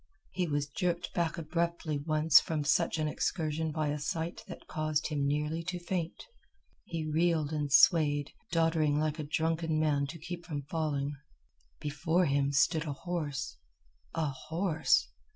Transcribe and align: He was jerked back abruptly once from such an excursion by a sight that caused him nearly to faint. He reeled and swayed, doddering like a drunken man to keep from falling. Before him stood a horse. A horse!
He 0.31 0.47
was 0.47 0.65
jerked 0.65 1.13
back 1.13 1.37
abruptly 1.37 1.99
once 1.99 2.39
from 2.39 2.63
such 2.63 2.97
an 2.97 3.07
excursion 3.07 3.71
by 3.71 3.89
a 3.89 3.99
sight 3.99 4.43
that 4.47 4.65
caused 4.67 5.09
him 5.09 5.27
nearly 5.27 5.61
to 5.65 5.77
faint. 5.77 6.25
He 6.85 7.05
reeled 7.05 7.53
and 7.53 7.71
swayed, 7.71 8.31
doddering 8.51 8.97
like 8.97 9.19
a 9.19 9.23
drunken 9.23 9.79
man 9.79 10.07
to 10.07 10.17
keep 10.17 10.43
from 10.43 10.63
falling. 10.63 11.15
Before 11.79 12.25
him 12.25 12.51
stood 12.51 12.85
a 12.87 12.93
horse. 12.93 13.57
A 14.15 14.25
horse! 14.31 15.07